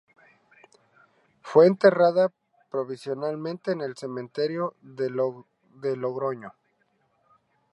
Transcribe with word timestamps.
Fue 1.43 1.67
enterrada 1.67 2.31
provisionalmente 2.71 3.71
en 3.71 3.81
el 3.81 3.95
cementerio 3.95 4.73
de 4.81 5.11
Logroño. 5.95 6.53